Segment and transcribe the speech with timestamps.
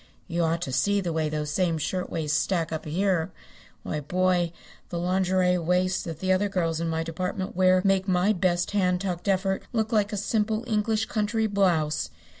[0.27, 3.31] You ought to see the way those same shirtwaist stack up here.
[3.83, 4.51] Why, boy,
[4.89, 9.01] the lingerie waists that the other girls in my department wear make my best hand
[9.01, 12.09] tucked effort look like a simple English country blouse.